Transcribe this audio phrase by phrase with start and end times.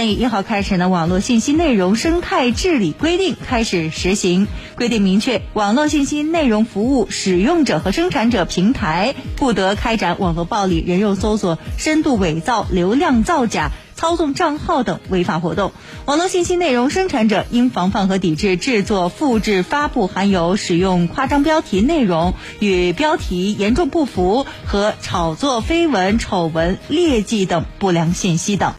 [0.00, 15.72] 三月一号开始呢网络信息内容生态治理规定开始实行规定明确网络信息内容服务使用者和生产者平台不得开展网络暴力人肉搜索深度伪造流量造假操纵账号等违法活动。
[16.06, 28.68] 网络信息内容生产者应防范和抵制制作复制发布含有使用夸张标题内容与标题严重不符和炒作绯闻丑闻劣迹等不良信息等。